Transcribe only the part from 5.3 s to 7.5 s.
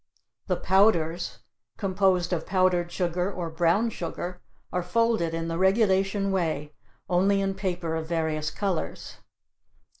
in the regulation way, only